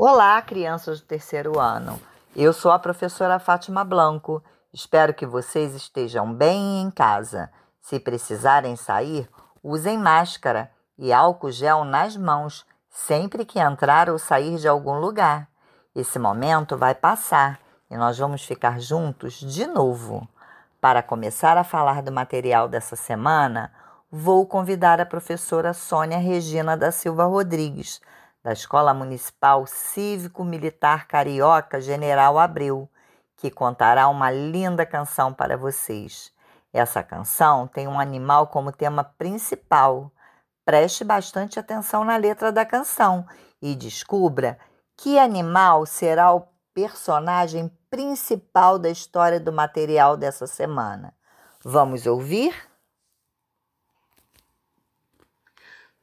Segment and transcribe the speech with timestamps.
[0.00, 2.00] Olá, crianças do terceiro ano.
[2.36, 4.40] Eu sou a professora Fátima Blanco.
[4.72, 7.50] Espero que vocês estejam bem em casa.
[7.80, 9.28] Se precisarem sair,
[9.60, 15.48] usem máscara e álcool gel nas mãos sempre que entrar ou sair de algum lugar.
[15.96, 17.58] Esse momento vai passar
[17.90, 20.28] e nós vamos ficar juntos de novo.
[20.80, 23.72] Para começar a falar do material dessa semana,
[24.08, 28.00] vou convidar a professora Sônia Regina da Silva Rodrigues
[28.42, 32.88] da Escola Municipal Cívico-Militar Carioca General Abreu,
[33.36, 36.32] que contará uma linda canção para vocês.
[36.72, 40.12] Essa canção tem um animal como tema principal.
[40.64, 43.26] Preste bastante atenção na letra da canção
[43.60, 44.58] e descubra
[44.96, 51.14] que animal será o personagem principal da história do material dessa semana.
[51.64, 52.54] Vamos ouvir?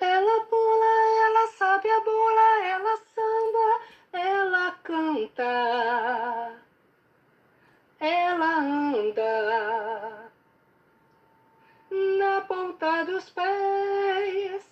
[0.00, 0.99] Ela pula,
[1.40, 3.80] ela sabe a bola, ela samba,
[4.12, 6.52] ela canta,
[7.98, 10.30] ela anda
[12.18, 14.69] na ponta dos pés.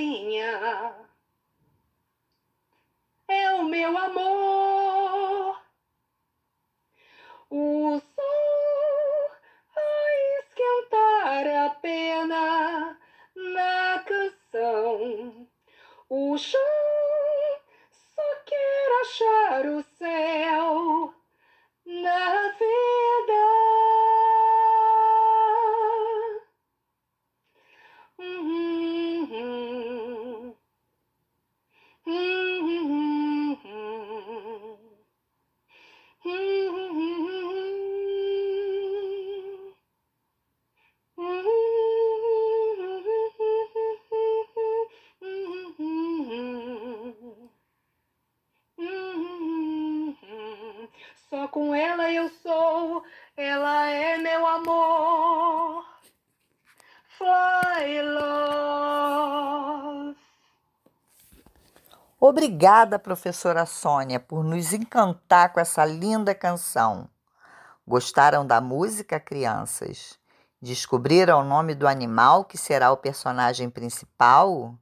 [0.00, 0.94] Ararinha
[3.28, 5.60] é o meu amor.
[7.50, 9.30] O sol
[9.76, 12.98] a esquentar a pena
[13.36, 15.46] na canção.
[16.08, 16.79] O chão
[62.22, 67.08] Obrigada, professora Sônia, por nos encantar com essa linda canção.
[67.88, 70.18] Gostaram da música, crianças?
[70.60, 74.78] Descobriram o nome do animal que será o personagem principal?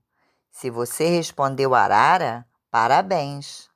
[0.51, 3.71] Se você respondeu arara, parabéns!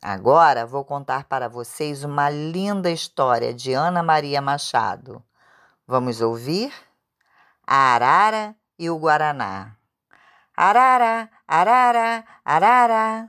[0.00, 5.20] Agora vou contar para vocês uma linda história de Ana Maria Machado.
[5.84, 6.72] Vamos ouvir?
[7.66, 9.76] A Arara e o Guaraná.
[10.56, 13.28] Arara, arara, arara.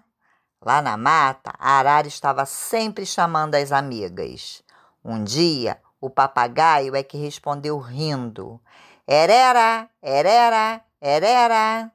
[0.64, 4.62] Lá na mata, a arara estava sempre chamando as amigas.
[5.04, 8.62] Um dia, o papagaio é que respondeu rindo:
[9.08, 11.92] Erera, erera, erera.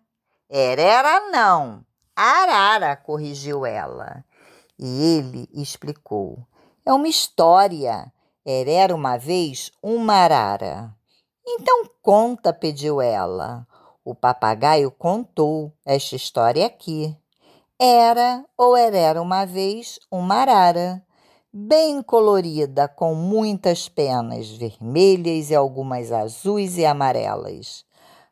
[0.50, 4.24] Erera não, arara, corrigiu ela.
[4.76, 6.44] E ele explicou:
[6.84, 8.12] É uma história.
[8.44, 10.94] Era uma vez uma arara.
[11.44, 13.66] Então conta, pediu ela.
[14.06, 17.12] O papagaio contou esta história aqui.
[17.76, 21.04] Era ou era uma vez uma arara,
[21.52, 27.84] bem colorida, com muitas penas vermelhas e algumas azuis e amarelas.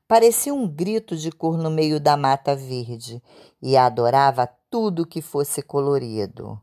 [0.07, 3.21] Parecia um grito de cor no meio da mata verde
[3.61, 6.57] e adorava tudo que fosse colorido.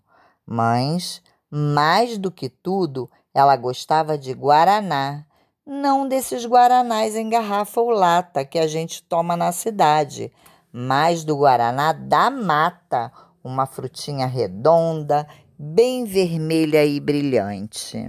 [0.45, 5.25] Mas, mais do que tudo, ela gostava de guaraná,
[5.71, 10.29] não desses guaranás em garrafa ou lata que a gente toma na cidade,
[10.69, 13.09] mas do guaraná da mata,
[13.41, 15.25] uma frutinha redonda,
[15.57, 18.05] bem vermelha e brilhante.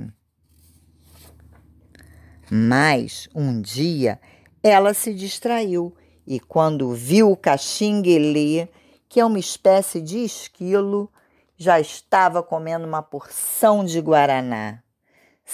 [2.50, 4.20] Mas um dia
[4.60, 5.94] ela se distraiu
[6.26, 8.68] e, quando viu o caxinguelê,
[9.08, 11.08] que é uma espécie de esquilo,
[11.56, 14.81] já estava comendo uma porção de guaraná.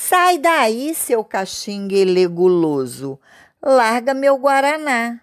[0.00, 3.18] Sai daí, seu caxinguele guloso.
[3.60, 5.20] Larga meu guaraná.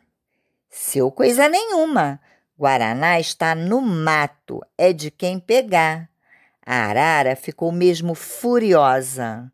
[0.69, 2.19] Seu coisa nenhuma.
[2.59, 6.09] Guaraná está no mato, é de quem pegar.
[6.63, 9.49] A arara ficou mesmo furiosa.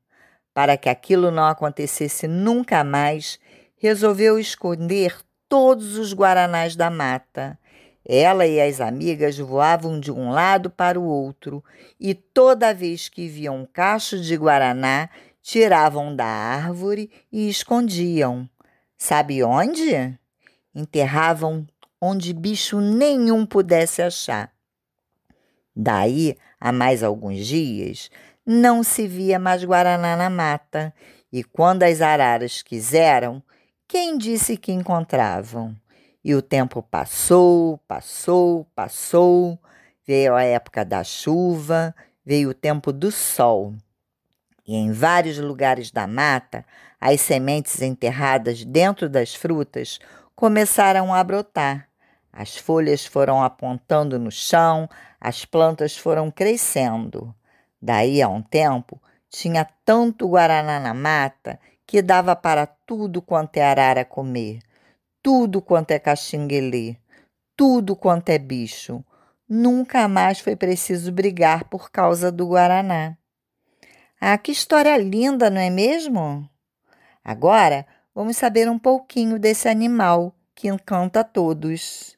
[0.55, 3.39] Para que aquilo não acontecesse nunca mais,
[3.77, 5.15] resolveu esconder
[5.47, 7.59] todos os guaranás da mata.
[8.05, 11.63] Ela e as amigas voavam de um lado para o outro
[11.99, 15.09] e toda vez que viam um cacho de guaraná,
[15.41, 18.49] tiravam da árvore e escondiam.
[18.97, 20.17] Sabe onde?
[20.73, 21.67] Enterravam
[21.99, 24.51] onde bicho nenhum pudesse achar.
[25.75, 28.11] Daí a mais alguns dias,
[28.45, 30.93] não se via mais guaraná na mata,
[31.33, 33.41] e quando as araras quiseram,
[33.87, 35.75] quem disse que encontravam?
[36.23, 39.57] E o tempo passou, passou, passou.
[40.05, 43.73] Veio a época da chuva, veio o tempo do sol.
[44.67, 46.63] E em vários lugares da mata,
[46.99, 49.99] as sementes enterradas dentro das frutas
[50.35, 51.87] começaram a brotar.
[52.31, 54.87] As folhas foram apontando no chão,
[55.19, 57.33] as plantas foram crescendo.
[57.81, 63.63] Daí a um tempo, tinha tanto guaraná na mata que dava para tudo quanto é
[63.63, 64.59] arara comer
[65.21, 66.97] tudo quanto é caxinguelê,
[67.55, 69.03] tudo quanto é bicho.
[69.47, 73.17] Nunca mais foi preciso brigar por causa do Guaraná.
[74.19, 76.49] Ah, que história linda, não é mesmo?
[77.23, 77.85] Agora
[78.15, 82.17] vamos saber um pouquinho desse animal que encanta todos.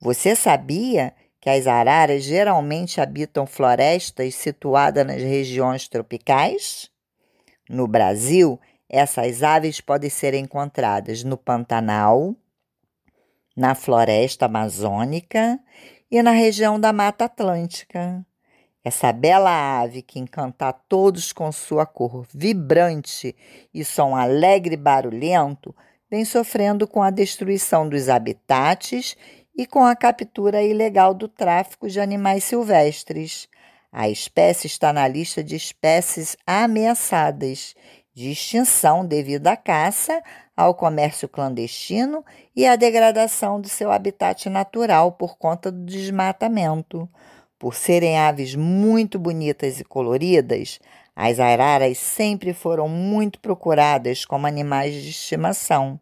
[0.00, 6.90] Você sabia que as araras geralmente habitam florestas situadas nas regiões tropicais?
[7.68, 8.58] No Brasil,
[8.94, 12.36] essas aves podem ser encontradas no Pantanal,
[13.56, 15.58] na floresta amazônica
[16.08, 18.24] e na região da Mata Atlântica.
[18.84, 23.34] Essa bela ave que encanta a todos com sua cor vibrante
[23.74, 25.74] e som alegre e barulhento
[26.08, 29.16] vem sofrendo com a destruição dos habitats
[29.56, 33.48] e com a captura ilegal do tráfico de animais silvestres.
[33.90, 37.74] A espécie está na lista de espécies ameaçadas
[38.14, 40.22] de extinção devido à caça,
[40.56, 42.24] ao comércio clandestino
[42.54, 47.08] e à degradação do seu habitat natural por conta do desmatamento.
[47.58, 50.78] Por serem aves muito bonitas e coloridas,
[51.16, 55.98] as araras sempre foram muito procuradas como animais de estimação.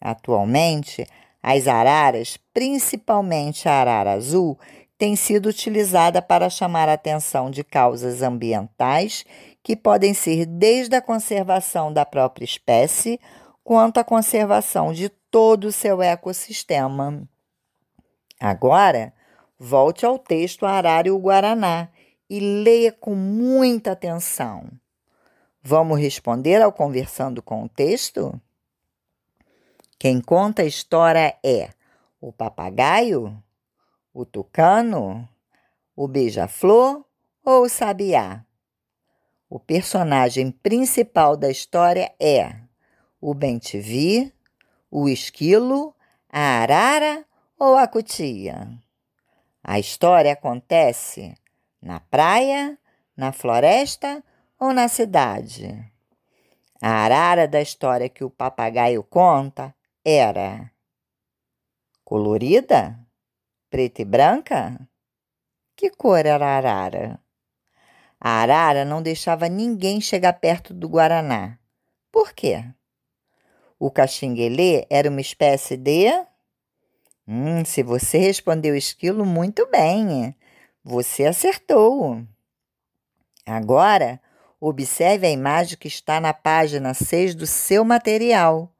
[0.00, 1.06] Atualmente,
[1.42, 4.58] as araras, principalmente a arara azul,
[4.96, 9.24] têm sido utilizada para chamar a atenção de causas ambientais
[9.62, 13.18] que podem ser desde a conservação da própria espécie
[13.62, 17.26] quanto a conservação de todo o seu ecossistema.
[18.38, 19.12] Agora,
[19.58, 21.88] volte ao texto Arário Guaraná
[22.28, 24.68] e leia com muita atenção.
[25.62, 28.38] Vamos responder ao conversando com o texto?
[29.98, 31.70] Quem conta a história é
[32.20, 33.42] o papagaio,
[34.14, 35.28] o tucano,
[35.96, 37.04] o beija-flor
[37.44, 38.46] ou o sabiá?
[39.50, 42.56] O personagem principal da história é
[43.20, 44.32] o bem-te-vi,
[44.90, 45.94] o esquilo,
[46.30, 47.24] a arara
[47.58, 48.68] ou a cutia.
[49.62, 51.34] A história acontece
[51.82, 52.78] na praia,
[53.16, 54.22] na floresta
[54.60, 55.90] ou na cidade.
[56.80, 59.74] A arara da história que o papagaio conta
[60.04, 60.70] era
[62.04, 63.03] colorida,
[63.74, 64.88] preta e branca?
[65.74, 67.20] Que cor era a arara?
[68.20, 71.58] A arara não deixava ninguém chegar perto do guaraná.
[72.12, 72.64] Por quê?
[73.76, 76.06] O caxinguelê era uma espécie de.
[77.26, 80.36] Hum, se você respondeu esquilo, muito bem.
[80.84, 82.24] Você acertou.
[83.44, 84.20] Agora,
[84.60, 88.72] observe a imagem que está na página 6 do seu material.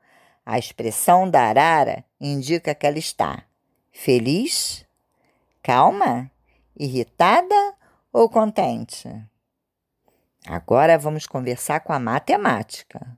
[0.46, 3.44] A expressão da arara indica que ela está
[3.94, 4.84] feliz,
[5.62, 6.30] calma,
[6.76, 7.54] irritada
[8.12, 9.08] ou contente?
[10.46, 13.16] Agora vamos conversar com a matemática.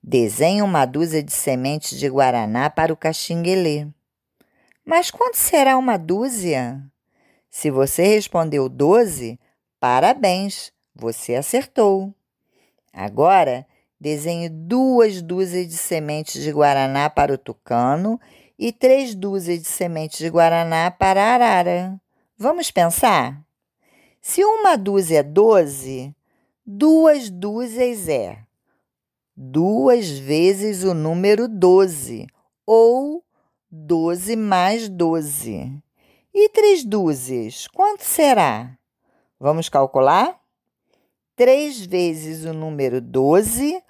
[0.00, 3.88] Desenhe uma dúzia de sementes de guaraná para o caxinguelê.
[4.84, 6.80] Mas quanto será uma dúzia?
[7.50, 9.40] Se você respondeu 12,
[9.80, 12.14] parabéns, você acertou.
[12.92, 13.66] Agora,
[13.98, 18.20] desenhe duas dúzias de sementes de guaraná para o tucano
[18.58, 22.00] e três dúzias de sementes de guaraná para a arara.
[22.36, 23.40] Vamos pensar?
[24.20, 26.14] Se uma dúzia é 12,
[26.64, 28.38] Duas dúzias é
[29.36, 32.28] duas vezes o número 12,
[32.64, 33.24] ou
[33.68, 35.82] 12 mais 12.
[36.32, 38.78] E três dúzias, quanto será?
[39.40, 40.40] Vamos calcular?
[41.34, 43.82] Três vezes o número 12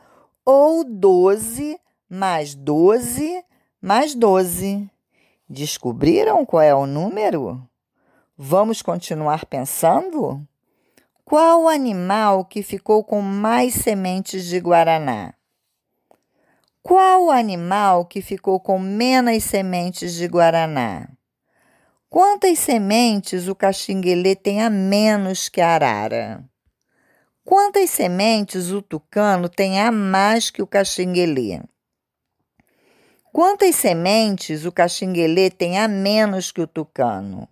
[0.43, 1.79] ou 12
[2.09, 3.45] mais 12
[3.83, 4.89] mais 12.
[5.49, 7.69] Descobriram qual é o número?
[8.39, 10.47] Vamos continuar pensando?
[11.25, 15.35] Qual animal que ficou com mais sementes de guaraná?
[16.81, 21.09] Qual animal que ficou com menos sementes de guaraná?
[22.09, 26.45] Quantas sementes o caxinguelê tem a menos que a arara?
[27.45, 31.61] Quantas sementes o tucano tem a mais que o caxinguelê?
[33.33, 37.49] Quantas sementes o caxinguelê tem a menos que o tucano?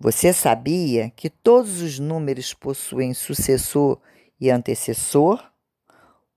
[0.00, 3.98] Você sabia que todos os números possuem sucessor
[4.40, 5.44] e antecessor?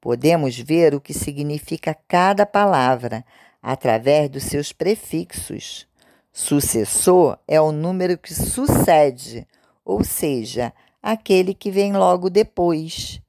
[0.01, 3.23] Podemos ver o que significa cada palavra
[3.61, 5.87] através dos seus prefixos.
[6.33, 9.47] Sucessor é o número que sucede,
[9.85, 13.21] ou seja, aquele que vem logo depois.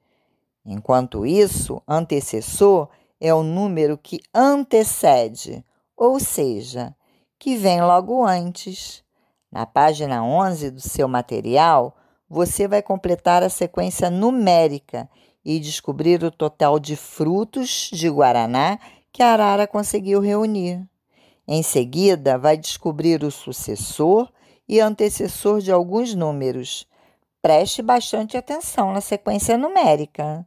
[0.67, 2.89] Enquanto isso, antecessor
[3.21, 5.65] é o número que antecede,
[5.97, 6.95] ou seja,
[7.39, 9.05] que vem logo antes.
[9.53, 11.97] Na página 11 do seu material,
[12.29, 15.11] você vai completar a sequência numérica
[15.45, 18.79] e descobrir o total de frutos de guaraná
[19.13, 20.87] que a arara conseguiu reunir.
[21.47, 24.31] Em seguida, vai descobrir o sucessor
[24.69, 26.87] e antecessor de alguns números.
[27.43, 30.47] Preste bastante atenção na sequência numérica.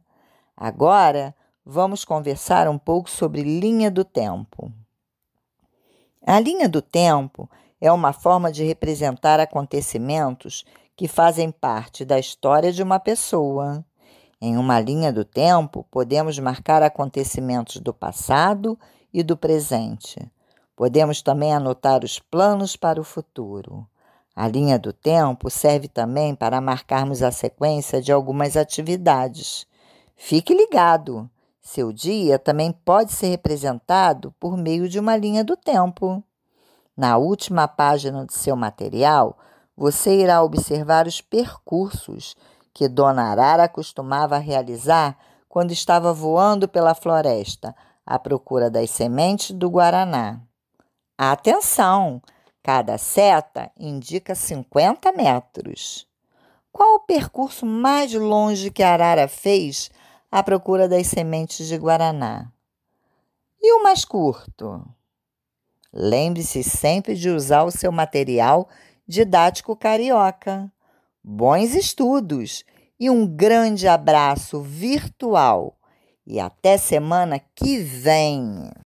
[0.56, 1.34] Agora,
[1.64, 4.70] vamos conversar um pouco sobre linha do tempo.
[6.26, 7.48] A linha do tempo
[7.80, 10.64] é uma forma de representar acontecimentos
[10.96, 13.84] que fazem parte da história de uma pessoa.
[14.40, 18.78] Em uma linha do tempo, podemos marcar acontecimentos do passado
[19.12, 20.18] e do presente.
[20.76, 23.86] Podemos também anotar os planos para o futuro.
[24.36, 29.66] A linha do tempo serve também para marcarmos a sequência de algumas atividades.
[30.16, 31.30] Fique ligado!
[31.64, 36.22] Seu dia também pode ser representado por meio de uma linha do tempo.
[36.94, 39.38] Na última página do seu material,
[39.74, 42.36] você irá observar os percursos
[42.72, 45.16] que Dona Arara costumava realizar
[45.48, 50.40] quando estava voando pela floresta à procura das sementes do guaraná.
[51.16, 52.20] Atenção!
[52.62, 56.06] Cada seta indica 50 metros.
[56.70, 59.90] Qual o percurso mais longe que a arara fez
[60.34, 62.50] à procura das sementes de guaraná?
[63.62, 64.84] E o mais curto?
[65.92, 68.68] Lembre-se sempre de usar o seu material
[69.06, 70.68] didático carioca.
[71.22, 72.64] Bons estudos
[72.98, 75.78] e um grande abraço virtual.
[76.26, 78.72] E até semana que vem!